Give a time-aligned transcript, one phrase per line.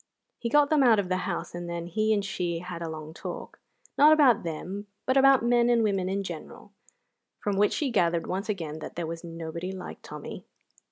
[0.39, 3.13] He got them out of the house, and then he and she had a long
[3.13, 3.59] talk,
[3.99, 6.73] not about them, but about men and women in general,
[7.37, 10.47] from which she gathered once again that there was nobody like Tommy.